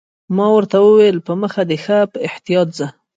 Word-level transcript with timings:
ما 0.35 0.45
ورته 0.55 0.77
وویل: 0.81 1.17
په 1.27 1.33
مخه 1.41 1.61
دې 1.69 1.77
ښه، 1.83 1.97
په 2.11 2.17
احتیاط 2.27 2.67
ځه. 2.77 2.87